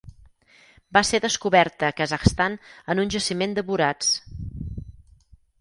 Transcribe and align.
Va 0.97 1.03
ser 1.09 1.19
descoberta 1.25 1.91
Kazakhstan 2.01 2.57
en 2.95 3.05
un 3.05 3.15
jaciment 3.17 3.57
de 3.59 3.67
borats. 3.71 4.13